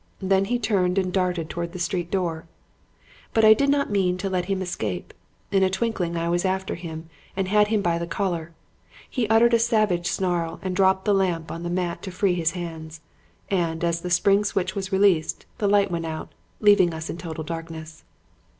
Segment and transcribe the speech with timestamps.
[0.19, 2.47] Then he turned and darted towards the street door.
[3.35, 5.13] "But I did not mean to let him escape.
[5.51, 8.51] In a twinkling I was after him and had him by the collar.
[9.07, 12.53] He uttered a savage snarl and dropped the lamp on the mat to free his
[12.53, 13.01] hands;
[13.51, 17.43] and, as the spring switch was released, the light went out, leaving us in total
[17.43, 18.03] darkness.